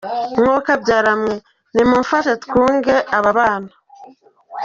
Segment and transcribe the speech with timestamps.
[0.37, 1.35] Mwokabyara mwe,
[1.73, 3.71] nimumfashe twunge aba bana.